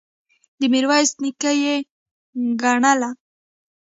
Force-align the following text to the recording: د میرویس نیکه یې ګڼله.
د 0.59 0.61
میرویس 0.73 1.11
نیکه 1.21 1.51
یې 1.63 1.75
ګڼله. 2.61 3.09